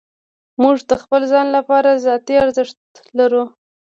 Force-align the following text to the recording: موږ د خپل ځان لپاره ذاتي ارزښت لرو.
موږ 0.61 0.77
د 0.89 0.91
خپل 1.01 1.21
ځان 1.31 1.47
لپاره 1.57 2.01
ذاتي 2.05 2.35
ارزښت 2.45 2.79
لرو. 3.17 3.43